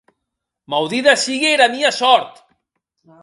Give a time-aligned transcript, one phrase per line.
[0.73, 2.33] Maudida sigue era mia sòrt!